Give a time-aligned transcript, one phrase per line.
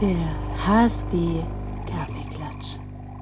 [0.00, 1.42] Der HSB
[1.86, 2.78] Kaffeeklatsch.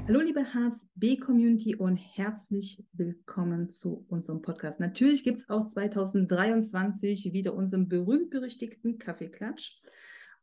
[0.06, 4.80] Hallo liebe HSB-Community und herzlich willkommen zu unserem Podcast.
[4.80, 9.80] Natürlich gibt es auch 2023 wieder unseren berühmt-berüchtigten Kaffeeklatsch.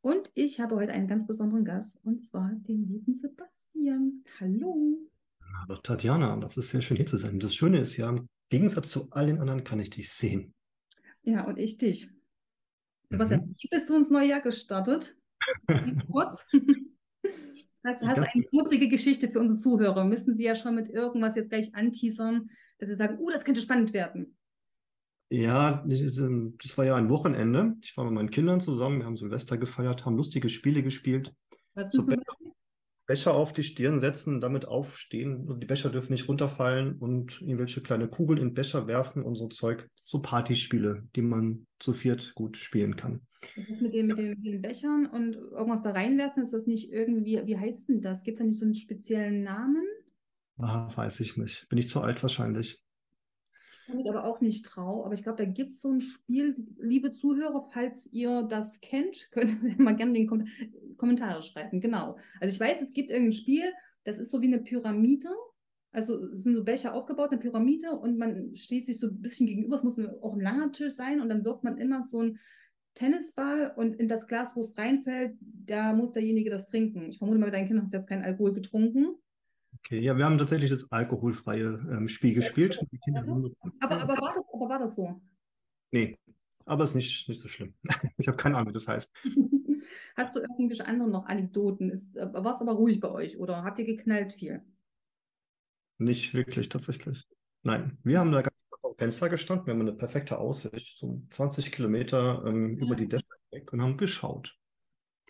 [0.01, 4.23] Und ich habe heute einen ganz besonderen Gast, und zwar den lieben Sebastian.
[4.39, 5.09] Hallo.
[5.63, 7.39] Aber Tatjana, das ist sehr schön hier zu sein.
[7.39, 10.53] Das Schöne ist ja, im Gegensatz zu allen anderen kann ich dich sehen.
[11.23, 12.09] Ja, und ich dich.
[13.09, 13.55] Sebastian, mhm.
[13.59, 15.17] wie bist du ins neue Jahr gestartet?
[16.12, 16.45] Kurz.
[17.85, 20.03] Hast, hast eine kurze Geschichte für unsere Zuhörer?
[20.03, 22.49] Müssen sie ja schon mit irgendwas jetzt gleich anteasern,
[22.80, 24.38] dass sie sagen, uh, das könnte spannend werden.
[25.30, 27.75] Ja, das war ja ein Wochenende.
[27.81, 31.33] Ich war mit meinen Kindern zusammen, wir haben Silvester gefeiert, haben lustige Spiele gespielt.
[31.75, 32.03] Was so
[33.07, 37.81] Becher auf die Stirn setzen, damit aufstehen und die Becher dürfen nicht runterfallen und irgendwelche
[37.81, 39.89] kleine Kugeln in Becher werfen und so Zeug.
[40.03, 43.21] So Partyspiele, die man zu viert gut spielen kann.
[43.55, 46.91] Das mit den, mit den, mit den Bechern und irgendwas da reinwerfen, ist das nicht
[46.91, 48.23] irgendwie, wie heißt denn das?
[48.23, 49.83] Gibt es da nicht so einen speziellen Namen?
[50.58, 51.67] Ah, weiß ich nicht.
[51.69, 52.81] Bin ich zu alt wahrscheinlich.
[53.88, 57.11] Ich aber auch nicht trauen, aber ich glaube, da gibt es so ein Spiel, liebe
[57.11, 60.45] Zuhörer, falls ihr das kennt, könnt ihr mal gerne den Kom
[60.97, 61.79] Kommentare schreiben.
[61.79, 62.17] Genau.
[62.41, 63.71] Also ich weiß, es gibt irgendein Spiel,
[64.03, 65.29] das ist so wie eine Pyramide.
[65.91, 69.75] Also sind so Becher aufgebaut, eine Pyramide und man steht sich so ein bisschen gegenüber.
[69.75, 72.39] Es muss auch ein langer Tisch sein und dann wirft man immer so ein
[72.97, 77.09] Tennisball und in das Glas, wo es reinfällt, da muss derjenige das trinken.
[77.09, 79.16] Ich vermute mal, dein Kind hast jetzt keinen Alkohol getrunken.
[79.88, 82.77] Okay, ja, wir haben tatsächlich das alkoholfreie ähm, Spiel gespielt.
[83.80, 85.21] Aber, aber, war das, aber war das so?
[85.91, 86.17] Nee,
[86.66, 87.73] aber es ist nicht, nicht so schlimm.
[88.17, 89.16] ich habe keine Ahnung, wie das heißt.
[90.17, 91.89] Hast du irgendwelche anderen noch Anekdoten?
[91.91, 94.61] Äh, war es aber ruhig bei euch oder habt ihr geknallt viel?
[95.99, 97.25] Nicht wirklich, tatsächlich.
[97.63, 99.67] Nein, wir haben da ganz am Fenster gestanden.
[99.67, 102.85] Wir haben eine perfekte Aussicht, so 20 Kilometer ähm, ja.
[102.85, 104.56] über die Dächer weg und haben geschaut.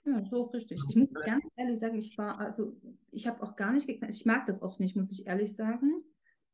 [0.08, 0.80] Ja, so richtig.
[0.90, 2.78] Ich muss ganz ehrlich sagen, ich war, also
[3.12, 4.16] ich habe auch gar nicht geknallt.
[4.16, 6.02] Ich mag das auch nicht, muss ich ehrlich sagen.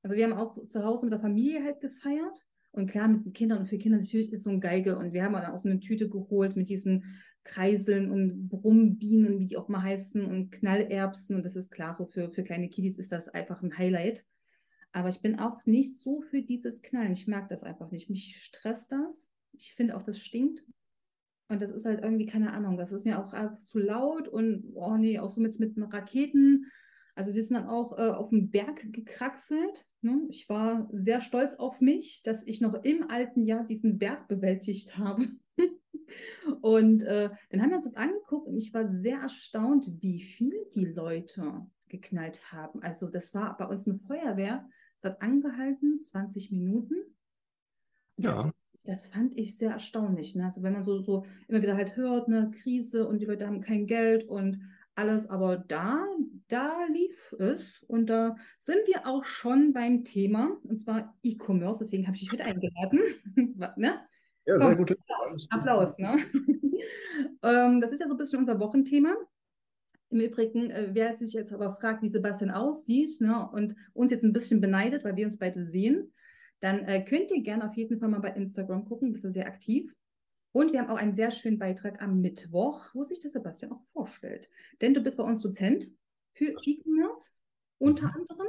[0.01, 2.47] Also wir haben auch zu Hause mit der Familie halt gefeiert.
[2.71, 4.97] Und klar, mit den Kindern und für Kinder natürlich ist so ein Geige.
[4.97, 7.05] Und wir haben dann auch so eine Tüte geholt mit diesen
[7.43, 11.35] Kreiseln und Brummbienen, wie die auch mal heißen, und Knallerbsen.
[11.35, 14.25] Und das ist klar, so für, für kleine Kiddies ist das einfach ein Highlight.
[14.93, 17.13] Aber ich bin auch nicht so für dieses Knallen.
[17.13, 18.09] Ich mag das einfach nicht.
[18.09, 19.27] Mich stresst das.
[19.51, 20.65] Ich finde auch, das stinkt.
[21.53, 24.97] Und das ist halt irgendwie, keine Ahnung, das ist mir auch zu laut und, oh
[24.97, 26.65] nee, auch so mit, mit Raketen.
[27.13, 29.85] Also wir sind dann auch äh, auf den Berg gekraxelt.
[30.01, 30.25] Ne?
[30.29, 34.97] Ich war sehr stolz auf mich, dass ich noch im alten Jahr diesen Berg bewältigt
[34.97, 35.27] habe.
[36.61, 40.55] und äh, dann haben wir uns das angeguckt und ich war sehr erstaunt, wie viel
[40.73, 42.81] die Leute geknallt haben.
[42.81, 44.67] Also das war bei uns eine Feuerwehr,
[45.01, 46.95] das hat angehalten, 20 Minuten.
[48.17, 48.62] Ja das
[49.11, 50.35] fand ich sehr erstaunlich.
[50.35, 50.45] Ne?
[50.45, 53.61] Also wenn man so, so immer wieder halt hört, eine Krise und die Leute haben
[53.61, 54.59] kein Geld und
[54.95, 56.05] alles, aber da,
[56.47, 62.05] da lief es und da sind wir auch schon beim Thema und zwar E-Commerce, deswegen
[62.05, 62.99] habe ich dich heute eingeladen.
[63.77, 64.01] ne?
[64.45, 64.91] Ja, sehr gut.
[64.91, 66.17] Applaus, Applaus ne?
[67.43, 69.15] ähm, das ist ja so ein bisschen unser Wochenthema.
[70.09, 74.23] Im Übrigen, äh, wer sich jetzt aber fragt, wie Sebastian aussieht ne, und uns jetzt
[74.23, 76.12] ein bisschen beneidet, weil wir uns beide sehen,
[76.63, 79.47] dann äh, könnt ihr gerne auf jeden Fall mal bei Instagram gucken, bist du sehr
[79.47, 79.93] aktiv.
[80.53, 83.83] Und wir haben auch einen sehr schönen Beitrag am Mittwoch, wo sich der Sebastian auch
[83.91, 84.49] vorstellt.
[84.79, 85.91] Denn du bist bei uns Dozent
[86.31, 87.27] für E-Commerce
[87.79, 88.13] unter mhm.
[88.13, 88.47] anderem.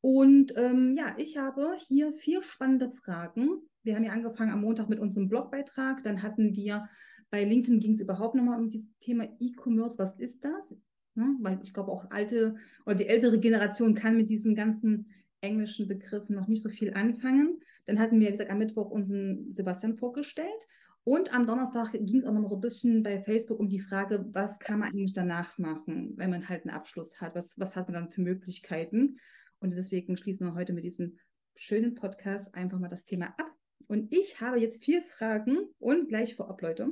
[0.00, 3.60] Und ähm, ja, ich habe hier vier spannende Fragen.
[3.84, 6.02] Wir haben ja angefangen am Montag mit unserem Blogbeitrag.
[6.02, 6.88] Dann hatten wir
[7.30, 10.00] bei LinkedIn ging es überhaupt nochmal um dieses Thema E-Commerce.
[10.00, 10.74] Was ist das?
[11.14, 12.56] Ja, weil ich glaube, auch alte
[12.86, 15.12] oder die ältere Generation kann mit diesen ganzen
[15.46, 17.60] englischen Begriffen noch nicht so viel anfangen.
[17.86, 20.66] Dann hatten wir, wie gesagt, am Mittwoch unseren Sebastian vorgestellt.
[21.04, 23.78] Und am Donnerstag ging es auch noch mal so ein bisschen bei Facebook um die
[23.78, 27.36] Frage, was kann man eigentlich danach machen, wenn man halt einen Abschluss hat?
[27.36, 29.18] Was, was hat man dann für Möglichkeiten?
[29.60, 31.18] Und deswegen schließen wir heute mit diesem
[31.54, 33.52] schönen Podcast einfach mal das Thema ab.
[33.86, 36.90] Und ich habe jetzt vier Fragen und gleich vorab, Leute.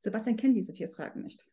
[0.00, 1.46] Sebastian kennt diese vier Fragen nicht.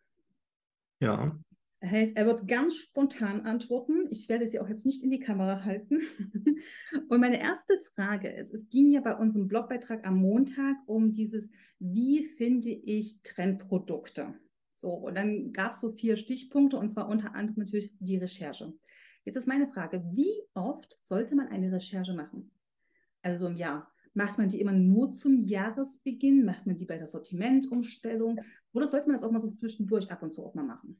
[0.99, 1.37] Ja.
[1.85, 4.07] Heißt, er wird ganz spontan antworten.
[4.09, 5.99] Ich werde sie auch jetzt nicht in die Kamera halten.
[7.09, 11.49] Und meine erste Frage ist, es ging ja bei unserem Blogbeitrag am Montag um dieses,
[11.79, 14.33] wie finde ich Trendprodukte?
[14.75, 18.73] So, und dann gab es so vier Stichpunkte und zwar unter anderem natürlich die Recherche.
[19.23, 22.51] Jetzt ist meine Frage, wie oft sollte man eine Recherche machen?
[23.21, 23.89] Also im Jahr.
[24.13, 26.43] Macht man die immer nur zum Jahresbeginn?
[26.45, 28.41] Macht man die bei der Sortimentumstellung?
[28.73, 30.99] Oder sollte man das auch mal so zwischendurch ab und zu auch mal machen?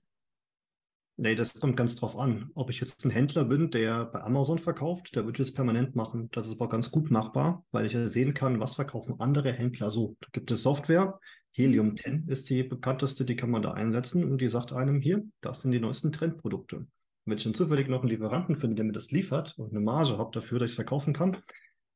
[1.15, 2.49] Nee, das kommt ganz drauf an.
[2.55, 6.29] Ob ich jetzt ein Händler bin, der bei Amazon verkauft, der wird es permanent machen.
[6.31, 9.91] Das ist aber ganz gut machbar, weil ich ja sehen kann, was verkaufen andere Händler
[9.91, 10.17] so.
[10.21, 11.19] Da gibt es Software,
[11.51, 15.23] Helium 10 ist die bekannteste, die kann man da einsetzen und die sagt einem hier,
[15.39, 16.87] das sind die neuesten Trendprodukte.
[17.25, 20.17] Wenn ich dann zufällig noch einen Lieferanten finde, der mir das liefert und eine Marge
[20.17, 21.37] habe dafür, dass ich es verkaufen kann,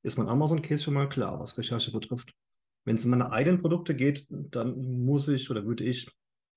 [0.04, 2.34] ist mein Amazon-Case schon mal klar, was Recherche betrifft.
[2.86, 6.08] Wenn es um meine eigenen Produkte geht, dann muss ich oder würde ich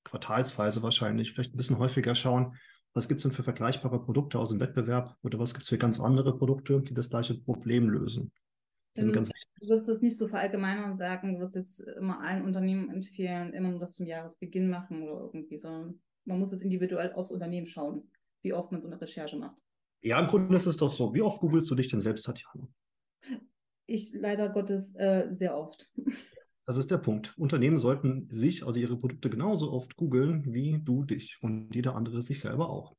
[0.05, 2.56] quartalsweise wahrscheinlich vielleicht ein bisschen häufiger schauen,
[2.94, 5.79] was gibt es denn für vergleichbare Produkte aus dem Wettbewerb oder was gibt es für
[5.79, 8.32] ganz andere Produkte, die das gleiche Problem lösen.
[8.97, 12.91] Also, du würdest das nicht so verallgemeinern und sagen, du würdest jetzt immer allen Unternehmen
[12.91, 17.31] empfehlen, immer nur das zum Jahresbeginn machen oder irgendwie, sondern man muss es individuell aufs
[17.31, 18.11] Unternehmen schauen,
[18.43, 19.56] wie oft man so eine Recherche macht.
[20.02, 21.14] Ja, im Grunde ist es doch so.
[21.14, 22.69] Wie oft googelst du dich denn selbst, Tatjana?
[23.87, 25.91] Ich leider Gottes äh, sehr oft.
[26.66, 27.36] Das ist der Punkt.
[27.36, 32.22] Unternehmen sollten sich, also ihre Produkte genauso oft googeln, wie du dich und jeder andere
[32.22, 32.94] sich selber auch.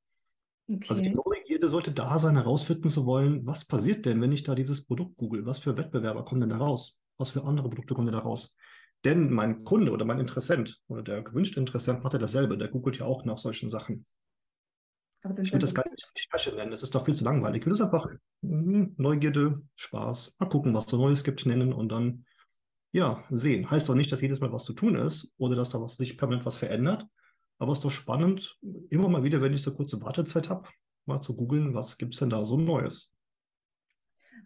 [0.68, 0.86] Okay.
[0.90, 4.56] Also die Neugierde sollte da sein, herausfinden zu wollen, was passiert denn, wenn ich da
[4.56, 5.46] dieses Produkt google?
[5.46, 7.00] Was für Wettbewerber kommen denn da raus?
[7.18, 8.56] Was für andere Produkte kommen denn da raus?
[9.04, 12.58] Denn mein Kunde oder mein Interessent oder der gewünschte Interessent macht ja dasselbe.
[12.58, 14.06] Der googelt ja auch nach solchen Sachen.
[15.42, 16.72] ich würde das gar nicht Recherche nennen.
[16.72, 17.62] Das ist doch viel zu langweilig.
[17.62, 18.08] Ich will es einfach
[18.42, 22.26] hm, Neugierde, Spaß, mal gucken, was so Neues gibt, nennen und dann
[22.92, 23.70] ja, sehen.
[23.70, 26.46] Heißt doch nicht, dass jedes Mal was zu tun ist oder dass da sich permanent
[26.46, 27.06] was verändert.
[27.58, 28.58] Aber es ist doch spannend,
[28.90, 30.68] immer mal wieder, wenn ich so kurze Wartezeit habe,
[31.06, 33.16] mal zu googeln, was gibt es denn da so Neues.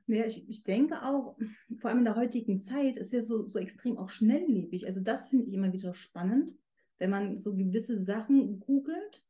[0.07, 1.37] Ja, ich, ich denke auch,
[1.79, 4.85] vor allem in der heutigen Zeit ist ja so, so extrem auch schnelllebig.
[4.85, 6.55] Also das finde ich immer wieder spannend,
[6.99, 9.23] wenn man so gewisse Sachen googelt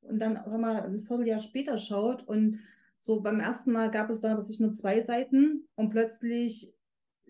[0.00, 2.60] und dann auch mal ein Vierteljahr später schaut und
[2.98, 6.74] so beim ersten Mal gab es da, was ich nur zwei Seiten und plötzlich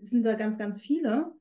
[0.00, 1.32] sind da ganz, ganz viele.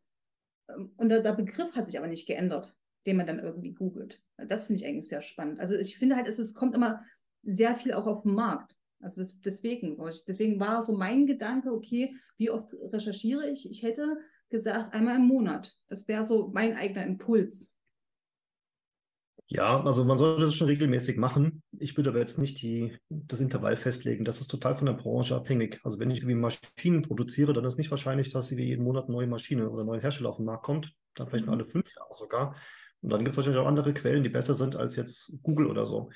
[0.70, 4.22] Ähm, und der, der Begriff hat sich aber nicht geändert, den man dann irgendwie googelt.
[4.38, 5.60] Das finde ich eigentlich sehr spannend.
[5.60, 7.04] Also ich finde halt, es, es kommt immer
[7.44, 8.76] sehr viel auch auf den Markt.
[9.00, 9.98] Also das, deswegen,
[10.28, 13.70] deswegen war so mein Gedanke, okay, wie oft recherchiere ich?
[13.70, 14.18] Ich hätte
[14.50, 15.76] gesagt, einmal im Monat.
[15.88, 17.70] Das wäre so mein eigener Impuls.
[19.48, 21.62] Ja, also man sollte das schon regelmäßig machen.
[21.78, 24.26] Ich würde aber jetzt nicht die, das Intervall festlegen.
[24.26, 25.80] Das ist total von der Branche abhängig.
[25.84, 29.14] Also wenn ich wie Maschinen produziere, dann ist nicht wahrscheinlich, dass sie jeden Monat eine
[29.14, 30.94] neue Maschine oder neue Hersteller auf den Markt kommt.
[31.16, 31.52] Dann vielleicht mhm.
[31.52, 32.56] mal alle fünf Jahre sogar.
[33.02, 35.86] Und dann gibt es natürlich auch andere Quellen, die besser sind als jetzt Google oder
[35.86, 36.10] so.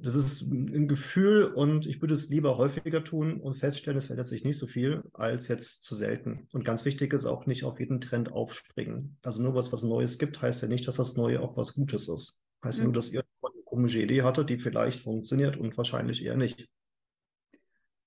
[0.00, 4.26] Das ist ein Gefühl und ich würde es lieber häufiger tun und feststellen, es verändert
[4.26, 6.48] sich nicht so viel, als jetzt zu selten.
[6.52, 9.16] Und ganz wichtig ist auch nicht auf jeden Trend aufspringen.
[9.22, 12.08] Also nur was was Neues gibt, heißt ja nicht, dass das Neue auch was Gutes
[12.08, 12.40] ist.
[12.66, 12.86] Heißt mhm.
[12.86, 16.68] nur, dass ihr eine komische Idee hattet, die vielleicht funktioniert und wahrscheinlich eher nicht.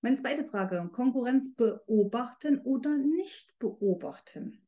[0.01, 4.61] Meine zweite Frage: Konkurrenz beobachten oder nicht beobachten?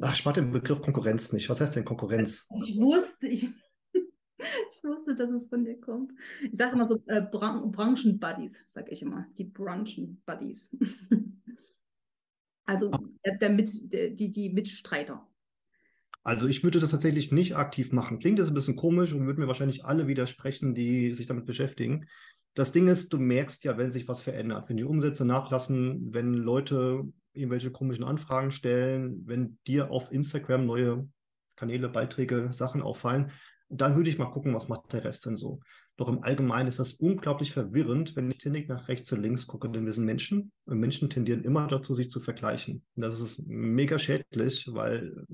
[0.00, 1.50] Ach, ich mag den Begriff Konkurrenz nicht.
[1.50, 2.48] Was heißt denn Konkurrenz?
[2.66, 3.48] Ich wusste, ich,
[3.92, 6.12] ich wusste, dass es von dir kommt.
[6.40, 9.26] Ich sage immer so äh, Bran Branchenbuddies, sage ich immer.
[9.36, 10.74] Die Branchenbuddies.
[12.64, 12.90] also
[13.26, 15.26] der, der mit, der, die, die Mitstreiter.
[16.22, 18.18] Also ich würde das tatsächlich nicht aktiv machen.
[18.18, 22.06] Klingt das ein bisschen komisch und würden mir wahrscheinlich alle widersprechen, die sich damit beschäftigen.
[22.54, 26.34] Das Ding ist, du merkst ja, wenn sich was verändert, wenn die Umsätze nachlassen, wenn
[26.34, 31.08] Leute irgendwelche komischen Anfragen stellen, wenn dir auf Instagram neue
[31.56, 33.30] Kanäle, Beiträge, Sachen auffallen,
[33.68, 35.60] dann würde ich mal gucken, was macht der Rest denn so.
[35.96, 39.70] Doch im Allgemeinen ist das unglaublich verwirrend, wenn ich ständig nach rechts und links gucke,
[39.70, 42.82] denn wir sind Menschen und Menschen tendieren immer dazu, sich zu vergleichen.
[42.96, 45.26] Das ist mega schädlich, weil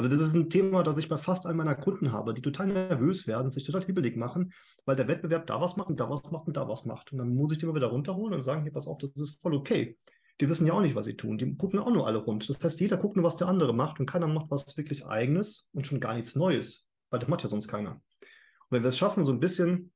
[0.00, 2.68] also das ist ein Thema, das ich bei fast allen meiner Kunden habe, die total
[2.68, 4.54] nervös werden, sich total hibbelig machen,
[4.86, 7.12] weil der Wettbewerb da was macht und da was macht und da was macht.
[7.12, 9.42] Und dann muss ich die immer wieder runterholen und sagen, hier, pass auf, das ist
[9.42, 9.98] voll okay.
[10.40, 11.36] Die wissen ja auch nicht, was sie tun.
[11.36, 12.48] Die gucken auch nur alle rund.
[12.48, 15.68] Das heißt, jeder guckt nur, was der andere macht und keiner macht was wirklich Eigenes
[15.74, 17.90] und schon gar nichts Neues, weil das macht ja sonst keiner.
[17.90, 19.92] Und wenn wir es schaffen, so ein bisschen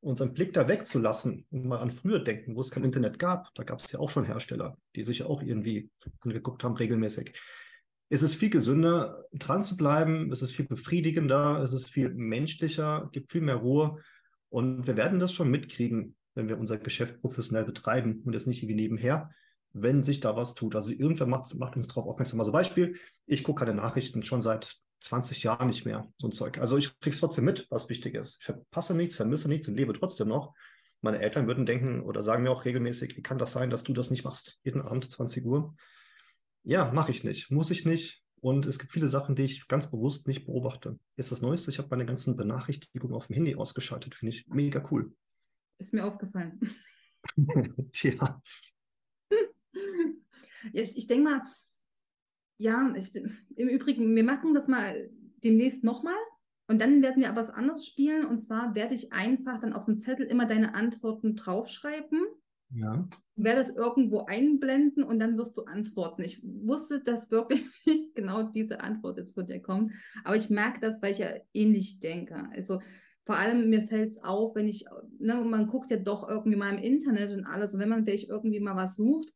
[0.00, 3.62] unseren Blick da wegzulassen und mal an früher denken, wo es kein Internet gab, da
[3.62, 5.90] gab es ja auch schon Hersteller, die sich ja auch irgendwie
[6.22, 7.34] angeguckt haben regelmäßig
[8.08, 13.08] ist es viel gesünder, dran zu bleiben, es ist viel befriedigender, es ist viel menschlicher,
[13.12, 13.98] gibt viel mehr Ruhe.
[14.48, 18.62] Und wir werden das schon mitkriegen, wenn wir unser Geschäft professionell betreiben und jetzt nicht
[18.62, 19.30] irgendwie nebenher,
[19.72, 20.74] wenn sich da was tut.
[20.74, 22.40] Also irgendwer macht, macht uns darauf aufmerksam.
[22.40, 22.96] Also Beispiel,
[23.26, 26.58] ich gucke keine Nachrichten schon seit 20 Jahren nicht mehr, so ein Zeug.
[26.58, 28.38] Also ich kriege es trotzdem mit, was wichtig ist.
[28.40, 30.54] Ich verpasse nichts, vermisse nichts und lebe trotzdem noch.
[31.00, 33.92] Meine Eltern würden denken oder sagen mir auch regelmäßig, wie kann das sein, dass du
[33.92, 34.58] das nicht machst?
[34.64, 35.74] Jeden Abend 20 Uhr.
[36.62, 38.22] Ja, mache ich nicht, muss ich nicht.
[38.40, 40.98] Und es gibt viele Sachen, die ich ganz bewusst nicht beobachte.
[41.16, 44.14] Ist das Neueste, ich habe meine ganzen Benachrichtigungen auf dem Handy ausgeschaltet.
[44.14, 45.12] Finde ich mega cool.
[45.78, 46.60] Ist mir aufgefallen.
[47.92, 48.42] Tja.
[50.72, 51.42] Ja, ich, ich denke mal,
[52.58, 55.08] ja, ich bin, im Übrigen, wir machen das mal
[55.44, 56.18] demnächst nochmal.
[56.66, 58.26] Und dann werden wir aber was anderes spielen.
[58.26, 62.26] Und zwar werde ich einfach dann auf dem Zettel immer deine Antworten draufschreiben
[62.70, 63.08] Ja.
[63.36, 66.22] werde das irgendwo einblenden und dann wirst du antworten.
[66.22, 67.64] Ich wusste, dass wirklich
[68.14, 69.92] genau diese Antwort jetzt von dir kommt,
[70.24, 72.48] aber ich merke das, weil ich ja ähnlich denke.
[72.52, 72.80] Also
[73.24, 74.86] vor allem mir fällt es auf, wenn ich,
[75.18, 78.28] ne, man guckt ja doch irgendwie mal im Internet und alles und wenn man vielleicht
[78.28, 79.32] irgendwie mal was sucht,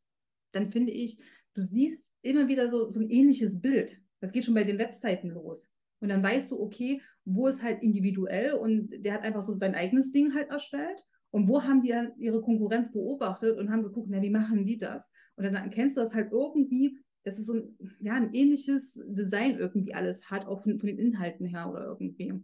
[0.51, 1.19] dann finde ich,
[1.53, 3.99] du siehst immer wieder so, so ein ähnliches Bild.
[4.19, 5.69] Das geht schon bei den Webseiten los.
[5.99, 9.75] Und dann weißt du, okay, wo ist halt individuell und der hat einfach so sein
[9.75, 11.03] eigenes Ding halt erstellt.
[11.33, 15.09] Und wo haben die ihre Konkurrenz beobachtet und haben geguckt, na, wie machen die das?
[15.35, 19.57] Und dann erkennst du das halt irgendwie, dass es so ein, ja, ein ähnliches Design
[19.57, 22.39] irgendwie alles hat, auch von, von den Inhalten her oder irgendwie.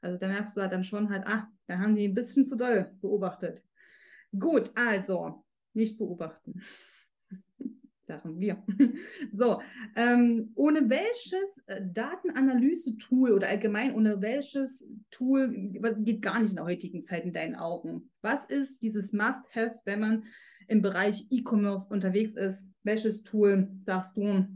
[0.00, 2.56] Also da merkst du halt dann schon halt, ah, da haben die ein bisschen zu
[2.56, 3.66] doll beobachtet.
[4.38, 6.62] Gut, also nicht beobachten.
[8.08, 8.62] Sachen wir.
[9.32, 9.60] So,
[9.94, 16.64] ähm, ohne welches äh, Datenanalyse-Tool oder allgemein ohne welches Tool geht gar nicht in der
[16.64, 18.10] heutigen Zeit in deinen Augen?
[18.22, 20.24] Was ist dieses Must-Have, wenn man
[20.66, 22.66] im Bereich E-Commerce unterwegs ist?
[22.82, 24.46] Welches Tool sagst du,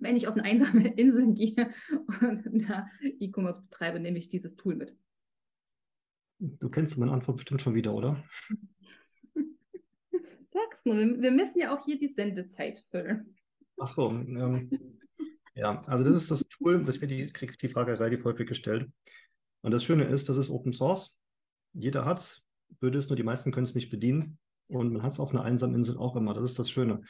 [0.00, 1.70] wenn ich auf eine einsame Insel gehe
[2.20, 2.86] und da
[3.20, 4.96] E-Commerce betreibe, nehme ich dieses Tool mit?
[6.38, 8.22] Du kennst meine Antwort bestimmt schon wieder, oder?
[10.84, 13.36] Nur, wir, wir müssen ja auch hier die Sendezeit füllen.
[13.78, 14.70] Ach so, ähm,
[15.54, 18.90] ja, also das ist das Tool, das mir die, kriege die Frage relativ häufig gestellt.
[19.62, 21.18] Und das Schöne ist, das ist Open Source.
[21.72, 22.42] Jeder hat es,
[22.80, 24.38] würde es nur, die meisten können es nicht bedienen.
[24.68, 26.32] Und man hat es auf einer einsamen Insel auch immer.
[26.32, 27.02] Das ist das Schöne.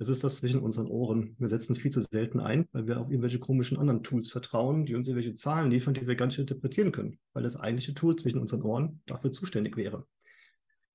[0.00, 1.34] Es ist das zwischen unseren Ohren.
[1.38, 4.86] Wir setzen es viel zu selten ein, weil wir auf irgendwelche komischen anderen Tools vertrauen,
[4.86, 8.14] die uns irgendwelche Zahlen liefern, die wir gar nicht interpretieren können, weil das eigentliche Tool
[8.14, 10.06] zwischen unseren Ohren dafür zuständig wäre.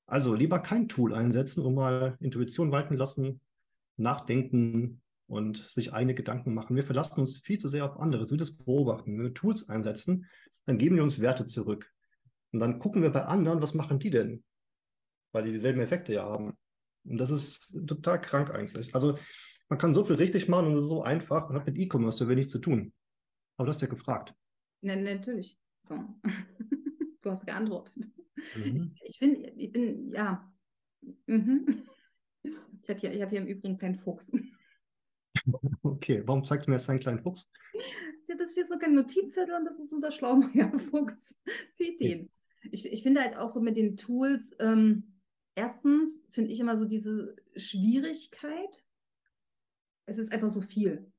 [0.05, 3.41] Also lieber kein Tool einsetzen und mal Intuition walten lassen,
[3.98, 6.75] nachdenken und sich eigene Gedanken machen.
[6.75, 9.17] Wir verlassen uns viel zu sehr auf andere, so wie das beobachten.
[9.17, 10.27] Wenn wir Tools einsetzen,
[10.65, 11.91] dann geben die uns Werte zurück.
[12.51, 14.43] Und dann gucken wir bei anderen, was machen die denn?
[15.31, 16.55] Weil die dieselben Effekte ja haben.
[17.05, 18.93] Und das ist total krank eigentlich.
[18.93, 19.17] Also
[19.69, 22.17] man kann so viel richtig machen und es ist so einfach und hat mit E-Commerce
[22.17, 22.93] so wenig zu tun.
[23.57, 24.36] Aber das hast du ja gefragt.
[24.81, 25.57] Ne, natürlich.
[25.88, 25.98] So.
[27.22, 28.05] du hast geantwortet.
[28.55, 28.95] Mhm.
[29.03, 30.51] Ich bin, ich bin, ja.
[31.27, 31.83] Mhm.
[32.43, 34.31] Ich habe hier, hab hier im Übrigen keinen Fuchs.
[35.81, 37.50] Okay, warum zeigst du mir jetzt einen kleinen Fuchs?
[38.27, 41.35] Ja, das ist hier so kein Notizzettel und das ist so der Schlaumeier-Fuchs.
[41.75, 42.29] Für Ideen.
[42.71, 45.19] Ich, ich finde halt auch so mit den Tools, ähm,
[45.55, 48.85] erstens finde ich immer so diese Schwierigkeit.
[50.05, 51.12] Es ist einfach so viel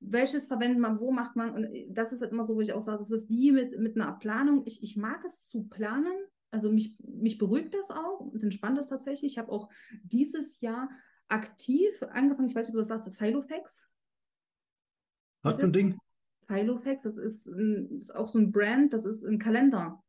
[0.00, 1.50] welches verwendet man, wo macht man.
[1.50, 3.96] Und das ist halt immer so, wo ich auch sage, das ist wie mit, mit
[3.96, 4.62] einer Planung.
[4.64, 6.14] Ich, ich mag es zu planen.
[6.50, 9.32] Also mich, mich beruhigt das auch und entspannt das tatsächlich.
[9.32, 9.70] Ich habe auch
[10.02, 10.90] dieses Jahr
[11.28, 13.88] aktiv angefangen, ich weiß nicht, ob du das sagst, Filofax.
[15.42, 15.98] Was für ein Ding?
[16.46, 20.02] Filofax, das ist, ein, ist auch so ein Brand, das ist ein Kalender.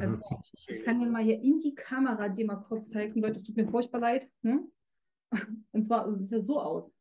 [0.00, 0.22] Also mhm.
[0.54, 3.42] ich, ich, kann dir mal hier in die Kamera dir mal kurz zeigen, Leute, es
[3.42, 4.30] tut mir furchtbar leid.
[4.42, 4.66] Ne?
[5.72, 6.94] Und zwar es sieht ja so aus.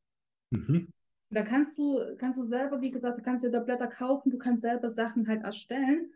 [0.49, 0.89] Mhm.
[1.29, 4.37] Da kannst du, kannst du selber, wie gesagt, du kannst dir da Blätter kaufen, du
[4.37, 6.11] kannst selber Sachen halt erstellen.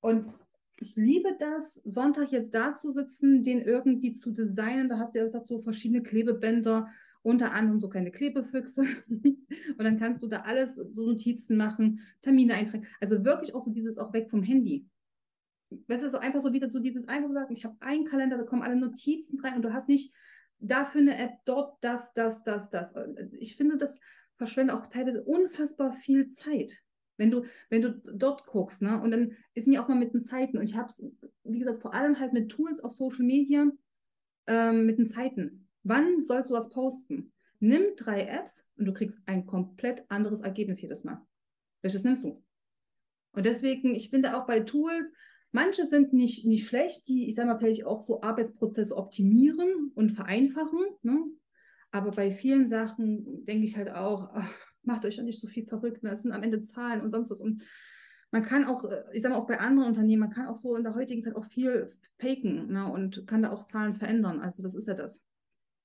[0.00, 0.32] Und
[0.80, 4.88] ich liebe das, Sonntag jetzt da zu sitzen, den irgendwie zu designen.
[4.88, 6.88] Da hast du ja gesagt, so verschiedene Klebebänder,
[7.22, 8.82] unter anderem so kleine Klebefüchse.
[9.08, 12.86] und dann kannst du da alles, so Notizen machen, Termine eintragen.
[13.00, 14.86] Also wirklich auch so dieses auch weg vom Handy.
[15.86, 18.44] Weißt du, so einfach so wieder so dieses einfach sagen, ich habe einen Kalender, da
[18.44, 20.14] kommen alle Notizen rein und du hast nicht
[20.60, 22.94] dafür eine App, dort das, das, das, das.
[23.32, 24.00] Ich finde, das
[24.36, 26.82] verschwende auch teilweise unfassbar viel Zeit.
[27.18, 30.22] Wenn du, wenn du dort guckst, ne, und dann ist ja auch mal mit den
[30.22, 30.56] Zeiten.
[30.56, 31.04] Und ich habe es,
[31.44, 33.66] wie gesagt, vor allem halt mit Tools auf Social Media,
[34.46, 35.68] ähm, mit den Zeiten.
[35.82, 37.32] Wann sollst du was posten?
[37.60, 41.20] Nimm drei Apps und du kriegst ein komplett anderes Ergebnis jedes Mal.
[41.82, 42.42] Welches nimmst du?
[43.32, 45.12] Und deswegen, ich finde auch bei Tools,
[45.52, 50.12] manche sind nicht, nicht schlecht, die, ich sage mal, vielleicht auch so Arbeitsprozesse optimieren und
[50.12, 50.80] vereinfachen.
[51.02, 51.24] Ne?
[51.90, 55.64] Aber bei vielen Sachen denke ich halt auch, ach, macht euch ja nicht so viel
[55.64, 56.02] verrückt.
[56.02, 56.10] Ne?
[56.10, 57.40] Das sind am Ende Zahlen und sonst was.
[57.40, 57.62] Und
[58.32, 60.74] man kann auch, äh, ich sage mal, auch bei anderen Unternehmen, man kann auch so
[60.74, 62.90] in der heutigen Zeit auch viel faken ne?
[62.90, 64.40] und kann da auch Zahlen verändern.
[64.40, 65.22] Also das ist ja das.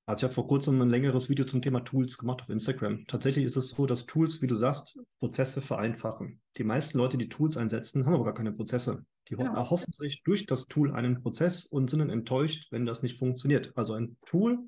[0.06, 3.06] Also ich habe vor kurzem ein längeres Video zum Thema Tools gemacht auf Instagram.
[3.08, 6.42] Tatsächlich ist es so, dass Tools, wie du sagst, Prozesse vereinfachen.
[6.58, 9.06] Die meisten Leute, die Tools einsetzen, haben aber gar keine Prozesse.
[9.30, 9.54] Die genau.
[9.54, 13.72] erhoffen sich durch das Tool einen Prozess und sind dann enttäuscht, wenn das nicht funktioniert.
[13.76, 14.60] Also ein Tool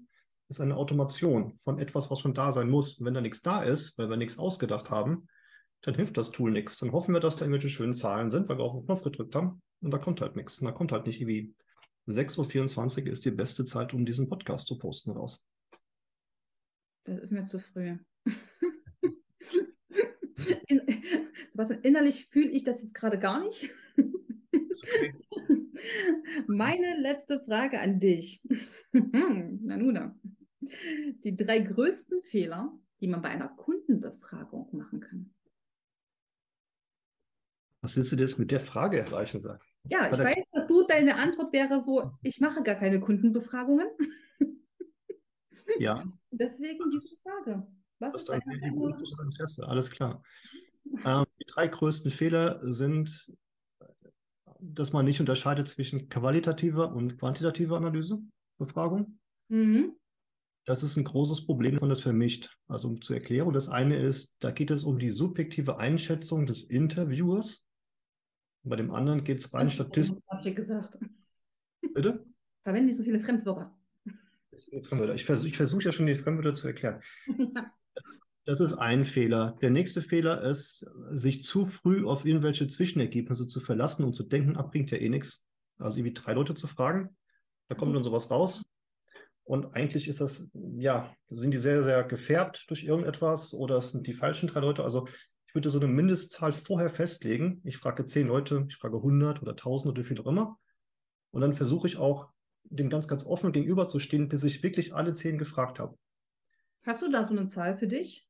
[0.47, 2.99] ist eine Automation von etwas, was schon da sein muss.
[2.99, 5.27] Und wenn da nichts da ist, weil wir nichts ausgedacht haben,
[5.81, 6.77] dann hilft das Tool nichts.
[6.77, 9.35] Dann hoffen wir, dass da irgendwelche schönen Zahlen sind, weil wir auf den Knopf gedrückt
[9.35, 10.59] haben und da kommt halt nichts.
[10.59, 11.53] Und da kommt halt nicht irgendwie
[12.07, 15.43] 6.24 Uhr ist die beste Zeit, um diesen Podcast zu posten raus.
[17.03, 17.97] Das ist mir zu früh.
[20.67, 20.81] In,
[21.51, 23.71] Sebastian, innerlich fühle ich das jetzt gerade gar nicht.
[24.55, 25.13] Okay.
[26.47, 28.41] Meine letzte Frage an dich.
[28.91, 30.19] Na nun.
[31.23, 35.31] Die drei größten Fehler, die man bei einer Kundenbefragung machen kann.
[37.81, 39.63] Was willst du jetzt mit der Frage erreichen, sag?
[39.89, 43.87] Ja, ich weiß, dass du deine Antwort wäre so, ich mache gar keine Kundenbefragungen.
[45.79, 46.05] Ja.
[46.31, 47.67] Deswegen diese Frage.
[47.99, 49.67] Was das ist dein egoistisches Interesse?
[49.67, 50.23] Alles klar.
[51.03, 53.29] Ähm, die drei größten Fehler sind,
[54.59, 58.19] dass man nicht unterscheidet zwischen qualitativer und quantitativer Analyse,
[58.57, 59.19] Befragung.
[59.49, 59.95] Mhm.
[60.65, 62.57] Das ist ein großes Problem, wenn man das vermischt.
[62.67, 66.63] Also um zu erklären, das eine ist, da geht es um die subjektive Einschätzung des
[66.63, 67.65] Interviewers.
[68.63, 70.17] Bei dem anderen geht es rein statistisch.
[70.43, 70.97] Ich gesagt.
[71.93, 72.25] Bitte?
[72.63, 73.77] Verwenden die so viele Fremdwörter.
[74.51, 77.01] Ich versuche versuch ja schon die Fremdwörter zu erklären.
[77.55, 77.71] Ja.
[78.03, 79.57] Das, das, ist ein Fehler.
[79.61, 84.55] Der nächste Fehler ist, sich zu früh auf irgendwelche Zwischenergebnisse zu verlassen und zu denken,
[84.57, 85.45] ach, bringt ja eh nichts.
[85.77, 87.15] Also irgendwie drei Leute zu fragen,
[87.67, 88.63] da kommt dann sowas raus.
[89.43, 94.07] Und eigentlich ist das, ja, sind die sehr, sehr gefärbt durch irgendetwas oder es sind
[94.07, 94.83] die falschen drei Leute.
[94.83, 95.07] Also
[95.47, 97.61] ich würde so eine Mindestzahl vorher festlegen.
[97.63, 100.57] Ich frage zehn Leute, ich frage 100 oder 1000 oder wie viel auch immer.
[101.31, 102.31] Und dann versuche ich auch
[102.63, 105.95] dem ganz, ganz offen gegenüberzustehen, bis ich wirklich alle zehn gefragt habe.
[106.83, 108.27] Hast du da so eine Zahl für dich?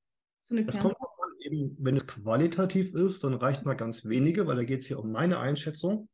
[0.50, 4.56] So das kommt an, eben, wenn es qualitativ ist, dann reicht mal ganz wenige, weil
[4.56, 6.10] da geht es hier um meine Einschätzung.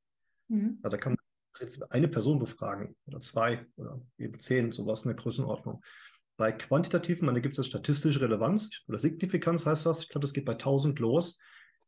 [0.48, 0.80] Mhm.
[0.82, 1.20] Also da kann man
[1.60, 5.84] jetzt eine Person befragen oder zwei oder eben zehn, sowas in der Größenordnung.
[6.38, 10.02] Bei quantitativen, da gibt es statistische Relevanz oder Signifikanz heißt das.
[10.02, 11.38] Ich glaube, das geht bei 1000 los.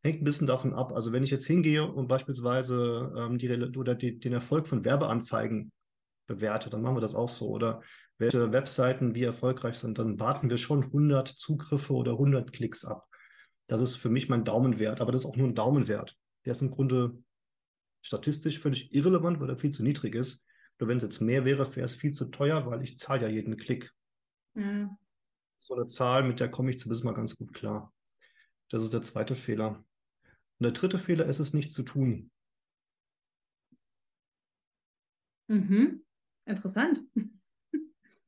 [0.04, 0.92] Hängt ein bisschen davon ab.
[0.94, 5.72] Also wenn ich jetzt hingehe und beispielsweise ähm, die, oder die, den Erfolg von Werbeanzeigen
[6.28, 7.48] bewertet, dann machen wir das auch so.
[7.48, 7.82] Oder
[8.24, 13.08] welche Webseiten wie erfolgreich sind, dann warten wir schon 100 Zugriffe oder 100 Klicks ab.
[13.68, 16.18] Das ist für mich mein Daumenwert, aber das ist auch nur ein Daumenwert.
[16.46, 17.18] Der ist im Grunde
[18.02, 20.44] statistisch völlig irrelevant, weil er viel zu niedrig ist.
[20.80, 23.30] Nur wenn es jetzt mehr wäre, wäre es viel zu teuer, weil ich zahle ja
[23.30, 23.92] jeden Klick.
[24.54, 24.98] Mhm.
[25.58, 27.94] So eine Zahl, mit der komme ich zumindest mal ganz gut klar.
[28.70, 29.84] Das ist der zweite Fehler.
[30.60, 32.32] Und der dritte Fehler ist es nicht zu tun.
[35.48, 36.04] Mhm.
[36.46, 37.00] Interessant.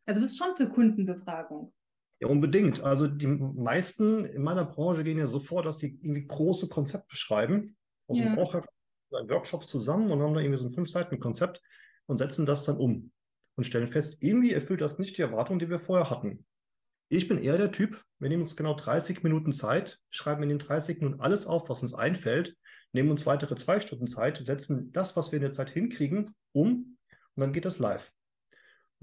[0.05, 1.73] Also bist schon für Kundenbefragung.
[2.19, 2.81] Ja, unbedingt.
[2.81, 7.15] Also die meisten in meiner Branche gehen ja so vor, dass die irgendwie große Konzepte
[7.15, 7.75] schreiben,
[8.07, 8.25] aus ja.
[8.25, 8.53] dem Bauch
[9.11, 11.61] Workshops zusammen und haben da irgendwie so ein fünf Seiten Konzept
[12.07, 13.11] und setzen das dann um
[13.55, 16.45] und stellen fest, irgendwie erfüllt das nicht die Erwartungen, die wir vorher hatten.
[17.07, 20.59] Ich bin eher der Typ, wir nehmen uns genau 30 Minuten Zeit, schreiben in den
[20.59, 22.57] 30 Minuten alles auf, was uns einfällt,
[22.93, 26.97] nehmen uns weitere zwei Stunden Zeit, setzen das, was wir in der Zeit hinkriegen, um
[27.35, 28.11] und dann geht das live.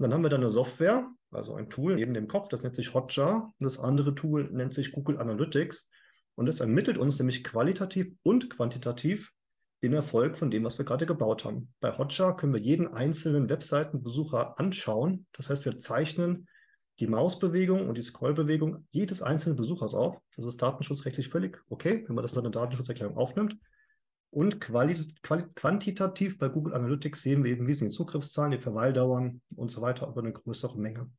[0.03, 2.93] Dann haben wir dann eine Software, also ein Tool neben dem Kopf, das nennt sich
[2.93, 3.53] Hotjar.
[3.59, 5.89] Das andere Tool nennt sich Google Analytics.
[6.35, 9.31] Und das ermittelt uns nämlich qualitativ und quantitativ
[9.81, 11.73] den Erfolg von dem, was wir gerade gebaut haben.
[11.79, 15.25] Bei Hotjar können wir jeden einzelnen Webseitenbesucher anschauen.
[15.31, 16.49] Das heißt, wir zeichnen
[16.99, 20.17] die Mausbewegung und die Scrollbewegung jedes einzelnen Besuchers auf.
[20.35, 23.57] Das ist datenschutzrechtlich völlig okay, wenn man das in einer Datenschutzerklärung aufnimmt.
[24.33, 29.69] Und quantitativ bei Google Analytics sehen wir eben, wie sind die Zugriffszahlen, die Verweildauern und
[29.69, 31.11] so weiter über eine größere Menge.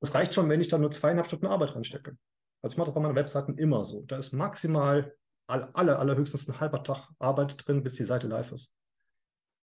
[0.00, 2.18] Das reicht schon, wenn ich da nur zweieinhalb Stunden Arbeit reinstecke.
[2.60, 4.02] Also ich mache das bei meinen Webseiten immer so.
[4.02, 8.52] Da ist maximal alle, alle allerhöchstens ein halber Tag Arbeit drin, bis die Seite live
[8.52, 8.74] ist.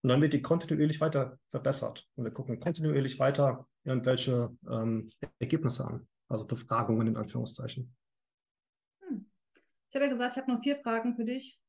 [0.01, 2.07] Und dann wird die kontinuierlich weiter verbessert.
[2.15, 5.09] Und wir gucken kontinuierlich weiter irgendwelche ähm,
[5.39, 6.07] Ergebnisse an.
[6.29, 7.93] Also Befragungen in Anführungszeichen.
[9.01, 9.29] Hm.
[9.89, 11.59] Ich habe ja gesagt, ich habe noch vier Fragen für dich.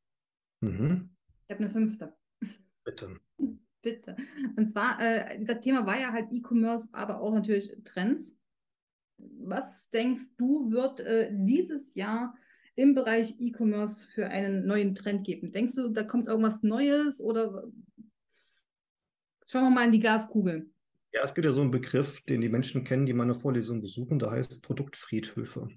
[0.65, 1.11] Mhm.
[1.47, 2.15] Ich habe eine fünfte.
[2.85, 3.21] Bitte.
[3.83, 4.17] Bitte.
[4.57, 8.35] Und zwar, äh, dieser Thema war ja halt E-Commerce, aber auch natürlich Trends.
[9.19, 12.35] Was denkst du, wird äh, dieses Jahr
[12.77, 15.53] im Bereich E-Commerce für einen neuen Trend geben?
[15.53, 17.65] Denkst du, da kommt irgendwas Neues oder
[19.47, 20.71] schauen wir mal in die Glaskugel?
[21.13, 24.19] Ja, es gibt ja so einen Begriff, den die Menschen kennen, die meine Vorlesung besuchen,
[24.19, 25.69] da heißt Produktfriedhöfe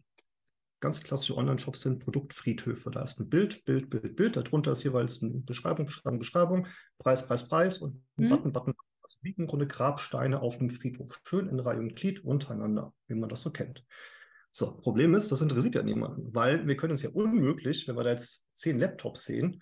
[0.80, 2.92] ganz klassische Online-Shops sind Produktfriedhöfe.
[2.92, 4.36] Da ist ein Bild, Bild, Bild, Bild.
[4.36, 6.68] Darunter ist jeweils eine Beschreibung, Beschreibung, Beschreibung,
[7.00, 8.30] Preis, Preis, Preis und ein mhm.
[8.30, 8.74] Button, Button.
[9.02, 11.20] Also wie im Grunde Grabsteine auf einem Friedhof.
[11.26, 13.84] Schön in Reihe und Glied untereinander, wie man das so kennt.
[14.52, 18.04] So, Problem ist, das interessiert ja niemanden, weil wir können uns ja unmöglich, wenn wir
[18.04, 19.62] da jetzt zehn Laptops sehen,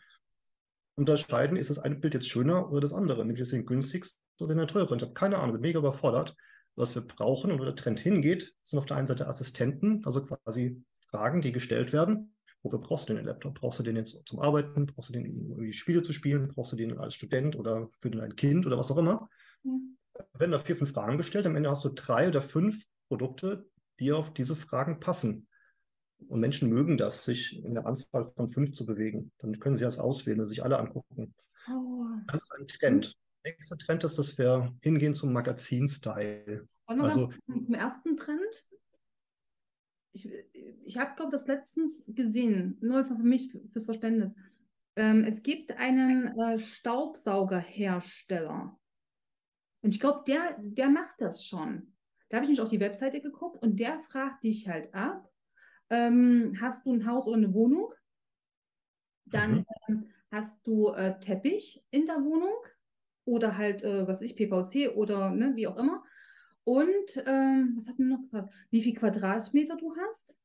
[0.96, 4.56] unterscheiden, ist das eine Bild jetzt schöner oder das andere, nämlich ist den günstigsten oder
[4.56, 4.98] den teuren.
[4.98, 6.36] Ich habe keine Ahnung, bin mega überfordert.
[6.78, 10.26] Was wir brauchen und wo der Trend hingeht, sind auf der einen Seite Assistenten, also
[10.26, 10.84] quasi
[11.16, 12.36] Fragen, die gestellt werden.
[12.62, 13.60] Wofür brauchst du den Laptop?
[13.60, 14.88] Brauchst du den jetzt zum Arbeiten?
[14.88, 16.48] Brauchst du den, um irgendwie Spiele zu spielen?
[16.48, 19.30] Brauchst du den als Student oder für dein Kind oder was auch immer?
[19.64, 19.72] Ja.
[20.34, 21.46] Werden da vier, fünf Fragen gestellt.
[21.46, 25.48] Am Ende hast du drei oder fünf Produkte, die auf diese Fragen passen.
[26.28, 29.32] Und Menschen mögen das, sich in der Anzahl von fünf zu bewegen.
[29.38, 31.36] Dann können sie das auswählen und sich alle angucken.
[31.70, 32.06] Oh.
[32.28, 33.16] Das ist ein Trend.
[33.44, 36.68] nächste Trend ist, dass wir hingehen zum Magazin-Style.
[36.88, 38.66] Also zum ersten Trend.
[40.16, 40.28] Ich,
[40.86, 44.34] ich habe, glaube ich, das letztens gesehen, nur für mich, fürs Verständnis.
[44.96, 48.80] Ähm, es gibt einen äh, Staubsaugerhersteller.
[49.82, 51.94] Und ich glaube, der, der macht das schon.
[52.30, 55.30] Da habe ich mich auf die Webseite geguckt und der fragt dich halt ab,
[55.90, 57.94] ähm, hast du ein Haus oder eine Wohnung?
[59.26, 59.66] Dann mhm.
[59.90, 62.56] ähm, hast du äh, Teppich in der Wohnung
[63.26, 66.06] oder halt, äh, was ich, PVC oder ne, wie auch immer.
[66.66, 68.54] Und ähm, was hat man noch gefragt?
[68.72, 70.36] Wie viel Quadratmeter du hast?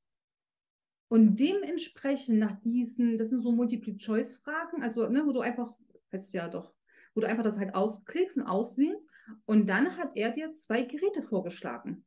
[1.08, 5.74] Und dementsprechend nach diesen, das sind so Multiple-Choice-Fragen, also ne, wo du einfach,
[6.12, 6.72] heißt ja doch,
[7.14, 9.10] wo du einfach das halt ausklickst und auswählst.
[9.46, 12.04] Und dann hat er dir zwei Geräte vorgeschlagen.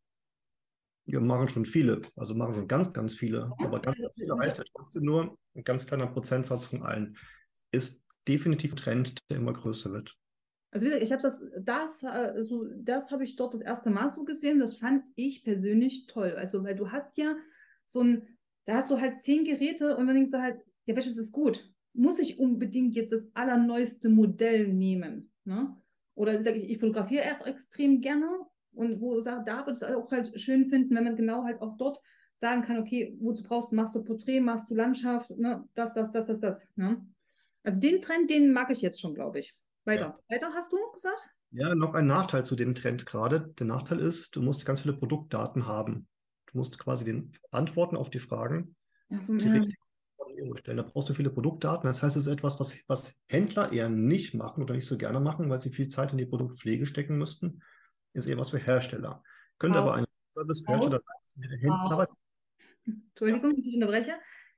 [1.06, 3.52] Ja, machen schon viele, also machen schon ganz, ganz viele.
[3.60, 7.17] Ja, aber ganz, ganz viele heißt ja trotzdem nur, ein ganz kleiner Prozentsatz von allen.
[7.71, 10.15] Ist definitiv ein Trend, der immer größer wird.
[10.73, 14.09] Also wie gesagt, ich habe das, das, also das habe ich dort das erste Mal
[14.09, 14.59] so gesehen.
[14.59, 16.33] Das fand ich persönlich toll.
[16.36, 17.36] Also, weil du hast ja
[17.86, 18.27] so ein,
[18.65, 21.69] da hast du halt zehn Geräte und dann denkst du halt, ja, welches ist gut?
[21.93, 25.31] Muss ich unbedingt jetzt das allerneueste Modell nehmen?
[25.45, 25.75] Ne?
[26.15, 28.27] Oder wie gesagt, ich, ich fotografiere auch extrem gerne
[28.73, 31.62] und wo sagt, da würde ich es auch halt schön finden, wenn man genau halt
[31.62, 31.99] auch dort
[32.41, 35.63] sagen kann, okay, wozu brauchst du, machst du Porträt, machst du Landschaft, ne?
[35.75, 36.62] das, das, das, das, das.
[36.75, 37.05] Ne?
[37.62, 39.53] Also den Trend, den mag ich jetzt schon, glaube ich.
[39.85, 40.17] Weiter.
[40.29, 40.35] Ja.
[40.35, 41.29] Weiter hast du gesagt?
[41.51, 43.53] Ja, noch ein Nachteil zu dem Trend gerade.
[43.59, 46.07] Der Nachteil ist, du musst ganz viele Produktdaten haben.
[46.47, 48.75] Du musst quasi den Antworten auf die Fragen
[49.21, 50.57] so, die ja.
[50.57, 50.77] stellen.
[50.77, 51.87] Da brauchst du viele Produktdaten.
[51.87, 55.19] Das heißt, es ist etwas, was, was Händler eher nicht machen oder nicht so gerne
[55.19, 57.61] machen, weil sie viel Zeit in die Produktpflege stecken müssten.
[58.13, 59.23] Ist eher was für Hersteller.
[59.59, 62.07] Könnte aber ein Service für Hersteller sein, der Händler.
[62.85, 64.13] Entschuldigung, dass ich unterbreche.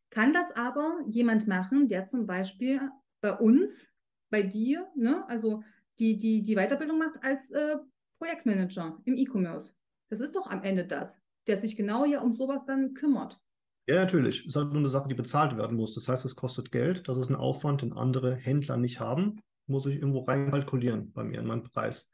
[0.09, 2.81] Kann das aber jemand machen, der zum Beispiel
[3.21, 3.87] bei uns,
[4.29, 5.63] bei dir, ne, also
[5.99, 7.77] die, die, die Weiterbildung macht als äh,
[8.17, 9.73] Projektmanager im E-Commerce?
[10.09, 13.39] Das ist doch am Ende das, der sich genau ja um sowas dann kümmert.
[13.87, 14.41] Ja, natürlich.
[14.41, 15.93] Es ist halt nur eine Sache, die bezahlt werden muss.
[15.93, 17.07] Das heißt, es kostet Geld.
[17.07, 19.41] Das ist ein Aufwand, den andere Händler nicht haben.
[19.67, 22.11] Muss ich irgendwo reinkalkulieren bei mir in meinen Preis.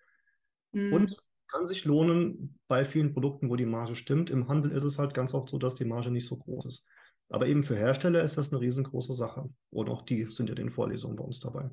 [0.73, 0.93] Mhm.
[0.93, 4.29] Und kann sich lohnen bei vielen Produkten, wo die Marge stimmt.
[4.29, 6.87] Im Handel ist es halt ganz oft so, dass die Marge nicht so groß ist.
[7.29, 9.49] Aber eben für Hersteller ist das eine riesengroße Sache.
[9.69, 11.69] Und auch die sind ja in den Vorlesungen bei uns dabei.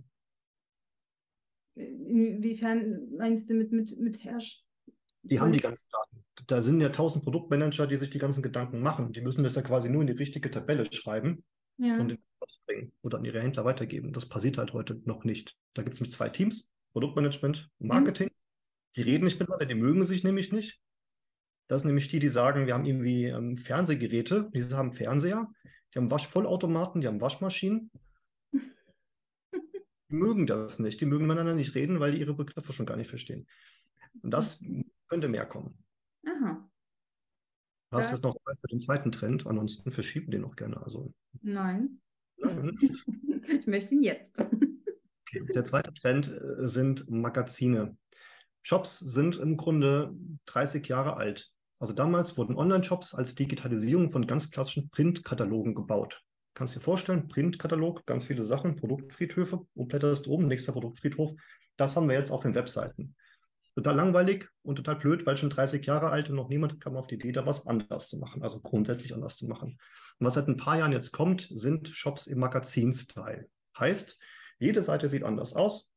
[1.79, 4.65] Inwiefern meinst du mit, mit, mit Hersteller?
[5.23, 6.25] Die haben die ganzen Daten.
[6.47, 9.13] Da sind ja tausend Produktmanager, die sich die ganzen Gedanken machen.
[9.13, 11.45] Die müssen das ja quasi nur in die richtige Tabelle schreiben
[11.77, 11.99] ja.
[11.99, 12.19] und in
[12.67, 14.13] bringen oder an ihre Händler weitergeben.
[14.13, 15.57] Das passiert halt heute noch nicht.
[15.75, 18.29] Da gibt es nämlich zwei Teams, Produktmanagement, Marketing.
[18.29, 18.33] Mhm.
[18.97, 20.81] Die reden nicht miteinander, die mögen sich nämlich nicht.
[21.69, 25.49] Das sind nämlich die, die sagen, wir haben irgendwie ähm, Fernsehgeräte, die haben Fernseher,
[25.93, 27.91] die haben Waschvollautomaten, die haben Waschmaschinen.
[30.11, 32.97] Die mögen das nicht, die mögen miteinander nicht reden, weil die ihre Begriffe schon gar
[32.97, 33.47] nicht verstehen.
[34.23, 34.63] Und das
[35.09, 35.85] könnte mehr kommen.
[36.27, 36.69] Aha.
[37.91, 39.47] Hast du jetzt noch Zeit für den zweiten Trend?
[39.47, 40.83] Ansonsten verschieben den noch gerne.
[40.83, 41.15] Also.
[41.41, 42.01] Nein.
[42.37, 42.79] Nein.
[43.49, 44.39] ich möchte ihn jetzt.
[44.39, 45.45] Okay.
[45.55, 47.97] Der zweite Trend äh, sind Magazine.
[48.63, 50.15] Shops sind im Grunde
[50.47, 51.51] 30 Jahre alt.
[51.79, 56.23] Also damals wurden Online-Shops als Digitalisierung von ganz klassischen Printkatalogen gebaut.
[56.59, 61.31] Kannst du dir vorstellen, Printkatalog, ganz viele Sachen, Produktfriedhöfe und blätterst oben, nächster Produktfriedhof.
[61.77, 63.15] Das haben wir jetzt auf den Webseiten
[63.77, 67.07] total langweilig und total blöd, weil schon 30 Jahre alt und noch niemand kam auf
[67.07, 69.79] die Idee, da was anders zu machen, also grundsätzlich anders zu machen.
[70.19, 73.49] Und was seit ein paar Jahren jetzt kommt, sind Shops im Magazin-Style.
[73.79, 74.19] Heißt,
[74.59, 75.93] jede Seite sieht anders aus.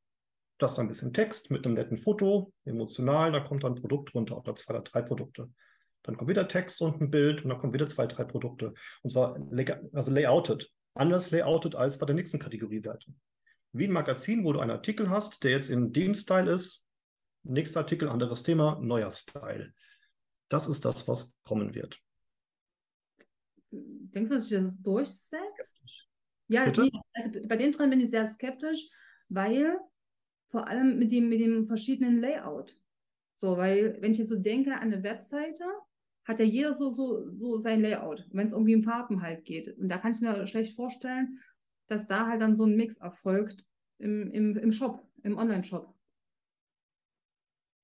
[0.60, 4.14] Da ist ein bisschen Text mit einem netten Foto, emotional, da kommt dann ein Produkt
[4.14, 5.50] runter oder zwei oder drei Produkte.
[6.04, 8.74] Dann kommt wieder Text und ein Bild und dann kommen wieder zwei, drei Produkte.
[9.04, 9.38] Und zwar
[9.94, 10.70] also layouted.
[10.94, 13.14] Anders layouted als bei der nächsten Kategorieseite.
[13.72, 16.82] Wie ein Magazin, wo du einen Artikel hast, der jetzt in dem Style ist,
[17.44, 19.74] Nächster Artikel, anderes Thema, neuer Style.
[20.50, 22.00] Das ist das, was kommen wird.
[23.72, 25.80] Denkst du, dass sich das durchsetzt?
[26.48, 28.90] Ja, nee, also bei dem dran bin ich sehr skeptisch,
[29.30, 29.80] weil
[30.50, 32.78] vor allem mit dem, mit dem verschiedenen Layout.
[33.40, 35.64] So, weil, wenn ich jetzt so denke an eine Webseite,
[36.26, 39.78] hat ja jeder so, so, so sein Layout, wenn es irgendwie um Farben halt geht.
[39.78, 41.40] Und da kann ich mir schlecht vorstellen,
[41.88, 43.66] dass da halt dann so ein Mix erfolgt
[43.98, 45.94] im, im, im Shop, im Online-Shop.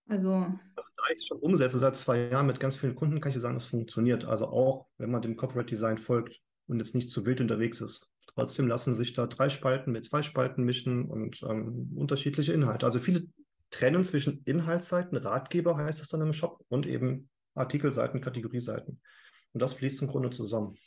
[0.10, 3.32] Also, also da ich es schon umsetze seit zwei Jahren mit ganz vielen Kunden, kann
[3.32, 4.23] ich sagen, es funktioniert.
[4.23, 8.10] Also auch, wenn man dem Corporate Design folgt und jetzt nicht zu wild unterwegs ist.
[8.28, 12.86] Trotzdem lassen sich da drei Spalten mit zwei Spalten mischen und ähm, unterschiedliche Inhalte.
[12.86, 13.23] Also viele
[13.69, 19.01] trennen zwischen Inhaltsseiten, Ratgeber heißt es dann im Shop, und eben Artikelseiten, Kategorieseiten.
[19.53, 20.77] Und das fließt im Grunde zusammen.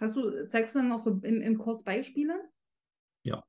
[0.00, 2.34] Hast du, zeigst du dann auch im, im Kurs Beispiele?
[3.22, 3.42] Ja.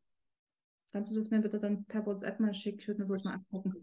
[0.92, 2.80] Kannst du das mir bitte dann per WhatsApp mal schicken?
[2.80, 3.74] Ich würde mir sowas mal angucken.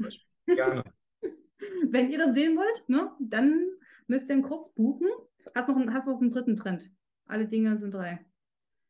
[0.47, 0.83] Gerne.
[1.91, 3.67] Wenn ihr das sehen wollt, ne, dann
[4.07, 5.09] müsst ihr einen Kurs buchen.
[5.55, 6.91] Hast noch, einen, hast noch einen dritten Trend.
[7.27, 8.25] Alle Dinge sind drei.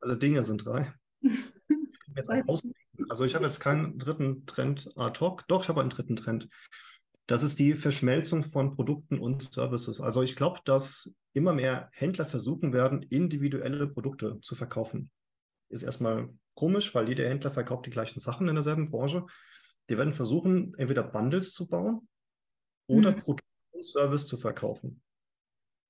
[0.01, 0.95] Alle Dinge sind drei.
[3.09, 5.47] also ich habe jetzt keinen dritten Trend ad hoc.
[5.49, 6.49] Doch, ich habe einen dritten Trend.
[7.27, 10.01] Das ist die Verschmelzung von Produkten und Services.
[10.01, 15.11] Also ich glaube, dass immer mehr Händler versuchen werden, individuelle Produkte zu verkaufen.
[15.71, 19.25] Ist erstmal komisch, weil jeder Händler verkauft die gleichen Sachen in derselben Branche.
[19.89, 22.09] Die werden versuchen, entweder Bundles zu bauen
[22.87, 23.21] oder mhm.
[23.21, 25.03] Produkt und Service zu verkaufen.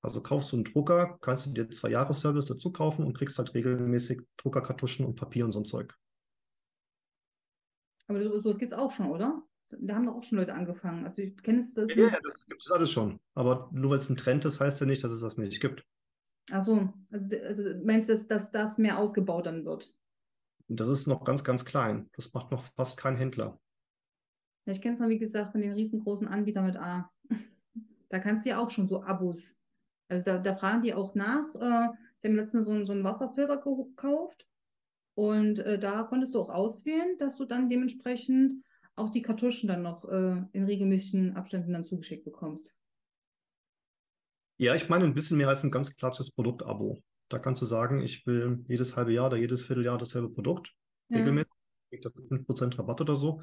[0.01, 3.37] Also kaufst du einen Drucker, kannst du dir zwei Jahre Service dazu kaufen und kriegst
[3.37, 5.97] halt regelmäßig Druckerkartuschen und Papier und so ein Zeug.
[8.07, 9.41] Aber sowas gibt es auch schon, oder?
[9.71, 11.03] Da haben doch auch schon Leute angefangen.
[11.03, 11.73] Also ich kenne es.
[11.73, 13.19] Das ja, ja, das gibt es alles schon.
[13.33, 15.83] Aber nur weil es ein Trend ist, heißt ja nicht, dass es das nicht gibt.
[16.51, 19.93] Ach so, also, also meinst du, dass, dass das mehr ausgebaut dann wird?
[20.67, 22.09] Das ist noch ganz, ganz klein.
[22.15, 23.59] Das macht noch fast kein Händler.
[24.65, 27.11] Ja, ich kenne es noch, wie gesagt, von den riesengroßen Anbietern mit A.
[28.09, 29.55] Da kannst du ja auch schon so Abos.
[30.09, 31.53] Also da, da fragen die auch nach.
[31.55, 34.47] Äh, ich habe letztens so, einen, so einen Wasserfilter gekauft
[35.15, 38.53] und äh, da konntest du auch auswählen, dass du dann dementsprechend
[38.95, 42.73] auch die Kartuschen dann noch äh, in regelmäßigen Abständen dann zugeschickt bekommst.
[44.57, 46.97] Ja, ich meine ein bisschen mehr als ein ganz klassisches Produktabo.
[47.27, 50.73] Da kannst du sagen, ich will jedes halbe Jahr oder jedes Vierteljahr dasselbe Produkt,
[51.09, 51.17] ja.
[51.17, 51.53] regelmäßig,
[51.89, 53.41] kriegt 5% Rabatt oder so.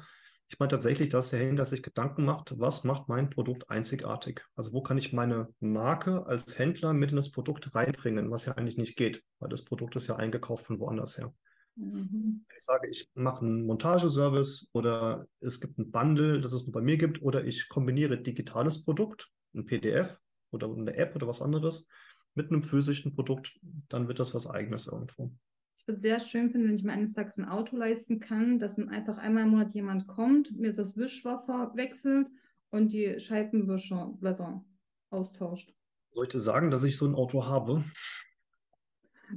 [0.49, 4.41] Ich meine tatsächlich, dass der Händler sich Gedanken macht, was macht mein Produkt einzigartig?
[4.55, 8.53] Also wo kann ich meine Marke als Händler mit in das Produkt reinbringen, was ja
[8.53, 11.33] eigentlich nicht geht, weil das Produkt ist ja eingekauft von woanders her.
[11.75, 12.45] Mhm.
[12.47, 16.73] Wenn ich sage, ich mache einen Montageservice oder es gibt ein Bundle, das es nur
[16.73, 20.19] bei mir gibt, oder ich kombiniere digitales Produkt, ein PDF
[20.51, 21.87] oder eine App oder was anderes,
[22.35, 23.59] mit einem physischen Produkt,
[23.89, 25.31] dann wird das was Eigenes irgendwo.
[25.77, 28.57] Ich würde es sehr schön finden, wenn ich mir eines Tages ein Auto leisten kann,
[28.57, 32.31] dass dann einfach einmal im Monat jemand kommt, mir das Wischwasser wechselt
[32.69, 34.63] und die Scheibenwischerblätter
[35.09, 35.73] austauscht.
[36.11, 37.83] Soll ich dir sagen, dass ich so ein Auto habe?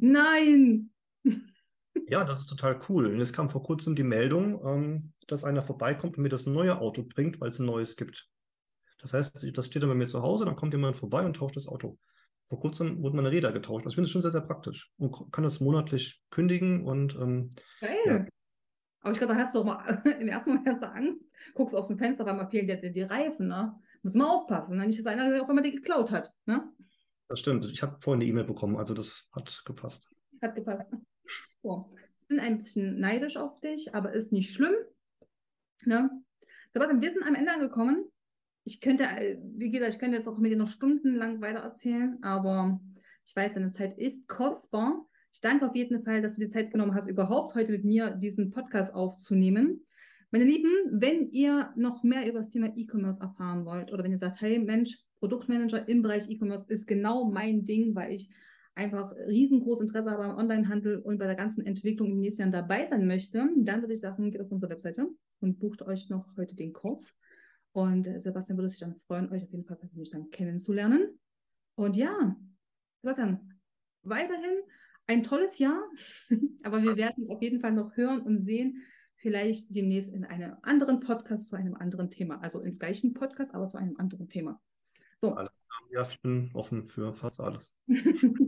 [0.00, 0.90] Nein!
[2.08, 3.06] Ja, das ist total cool.
[3.06, 6.78] Und es kam vor kurzem die Meldung, ähm, dass einer vorbeikommt und mir das neue
[6.78, 8.28] Auto bringt, weil es ein neues gibt.
[9.00, 11.56] Das heißt, das steht dann bei mir zu Hause, dann kommt jemand vorbei und tauscht
[11.56, 11.98] das Auto.
[12.48, 13.84] Vor kurzem wurden meine Räder getauscht.
[13.84, 17.50] Also ich finde es schon sehr, sehr praktisch und kann das monatlich kündigen und ähm,
[17.80, 17.96] Geil.
[18.06, 18.26] Ja.
[19.00, 21.74] Aber ich glaube, da hast du auch mal im ersten Moment hast du Angst, guckst
[21.74, 23.74] aus dem Fenster, weil man fehlen dir die Reifen, ne?
[24.02, 24.86] Muss man aufpassen, ne?
[24.86, 26.72] nicht, dass einer auch immer die geklaut hat, ne?
[27.28, 27.64] Das stimmt.
[27.66, 30.08] Ich habe vorhin eine E-Mail bekommen, also das hat gepasst.
[30.40, 30.88] Hat gepasst.
[31.66, 31.90] So.
[32.20, 34.74] Ich bin ein bisschen neidisch auf dich, aber ist nicht schlimm.
[35.84, 36.10] Ne?
[36.72, 38.04] Sebastian, wir sind am Ende angekommen.
[38.62, 42.22] Ich könnte, äh, wie gesagt, ich könnte jetzt auch mit dir noch stundenlang weiter erzählen,
[42.22, 42.80] aber
[43.24, 45.08] ich weiß, deine Zeit ist kostbar.
[45.32, 48.10] Ich danke auf jeden Fall, dass du die Zeit genommen hast, überhaupt heute mit mir
[48.10, 49.84] diesen Podcast aufzunehmen.
[50.30, 54.18] Meine Lieben, wenn ihr noch mehr über das Thema E-Commerce erfahren wollt oder wenn ihr
[54.18, 58.30] sagt, hey Mensch, Produktmanager im Bereich E-Commerce ist genau mein Ding, weil ich
[58.76, 62.52] einfach riesengroßes Interesse habe am Onlinehandel und bei der ganzen Entwicklung in den nächsten Jahren
[62.52, 65.08] dabei sein möchte, dann würde ich sagen, geht auf unsere Webseite
[65.40, 67.14] und bucht euch noch heute den Kurs.
[67.72, 71.18] Und äh, Sebastian würde sich dann freuen, euch auf jeden Fall persönlich dann kennenzulernen.
[71.74, 72.36] Und ja,
[73.02, 73.60] Sebastian,
[74.02, 74.60] weiterhin
[75.06, 75.82] ein tolles Jahr,
[76.62, 78.82] aber wir werden es auf jeden Fall noch hören und sehen,
[79.16, 82.40] vielleicht demnächst in einem anderen Podcast zu einem anderen Thema.
[82.42, 84.60] Also im gleichen Podcast, aber zu einem anderen Thema.
[85.16, 85.36] So.
[85.90, 87.74] Ja, ich bin offen für fast alles.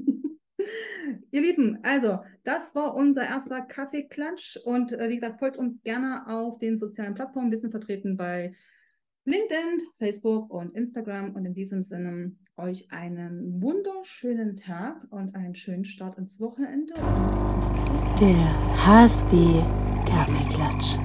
[1.31, 6.27] Ihr Lieben, also das war unser erster Kaffeeklatsch und äh, wie gesagt, folgt uns gerne
[6.27, 7.51] auf den sozialen Plattformen.
[7.51, 8.55] Wir sind vertreten bei
[9.25, 15.85] LinkedIn, Facebook und Instagram und in diesem Sinne euch einen wunderschönen Tag und einen schönen
[15.85, 16.95] Start ins Wochenende.
[18.19, 19.63] Der HSB
[20.07, 20.97] Kaffeeklatsch.